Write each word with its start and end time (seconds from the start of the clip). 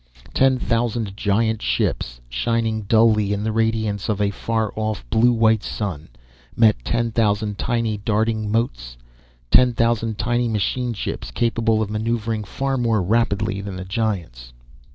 Ten 0.33 0.57
thousand 0.57 1.15
giant 1.15 1.61
ships, 1.61 2.19
shining 2.27 2.81
dully 2.89 3.33
in 3.33 3.43
the 3.43 3.51
radiance 3.51 4.09
of 4.09 4.19
a 4.19 4.31
far 4.31 4.73
off 4.75 5.07
blue 5.11 5.31
white 5.31 5.61
sun, 5.61 6.09
met 6.55 6.83
ten 6.83 7.11
thousand 7.11 7.59
tiny, 7.59 7.97
darting 7.97 8.51
motes, 8.51 8.97
ten 9.51 9.73
thousand 9.73 10.17
tiny 10.17 10.47
machine 10.47 10.93
ships 10.93 11.29
capable 11.29 11.83
of 11.83 11.91
maneuvering 11.91 12.43
far 12.43 12.77
more 12.77 12.99
rapidly 12.99 13.61
than 13.61 13.75
the 13.75 13.85
giants. 13.85 14.53